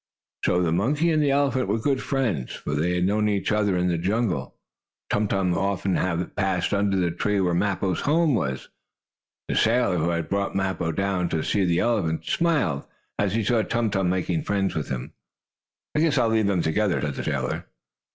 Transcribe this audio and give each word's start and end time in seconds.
The 0.47 0.71
monkey 0.71 1.11
and 1.11 1.21
the 1.21 1.29
elephant 1.29 1.67
were 1.67 1.77
good 1.77 2.01
friends, 2.01 2.55
for 2.55 2.73
they 2.73 2.95
had 2.95 3.03
known 3.05 3.29
each 3.29 3.51
other 3.51 3.77
in 3.77 3.87
the 3.87 3.99
jungle, 3.99 4.55
Tum 5.11 5.27
Tum 5.27 5.53
often 5.55 5.95
having 5.95 6.31
passed 6.31 6.73
under 6.73 6.97
the 6.97 7.11
tree 7.11 7.39
where 7.39 7.53
Mappo's 7.53 8.01
home 8.01 8.33
was. 8.33 8.69
The 9.47 9.53
sailor 9.55 9.97
who 9.97 10.09
had 10.09 10.27
brought 10.27 10.55
Mappo 10.55 10.91
down 10.91 11.29
to 11.29 11.43
see 11.43 11.65
the 11.65 11.77
elephants, 11.81 12.33
smiled 12.33 12.87
as 13.19 13.35
he 13.35 13.43
saw 13.43 13.61
Tum 13.61 13.91
Tum 13.91 14.09
making 14.09 14.41
friends 14.41 14.73
with 14.73 14.89
him. 14.89 15.13
"I 15.95 15.99
guess 15.99 16.17
I'll 16.17 16.29
leave 16.29 16.47
them 16.47 16.63
together," 16.63 16.99
said 16.99 17.13
the 17.13 17.23
sailor. 17.23 17.67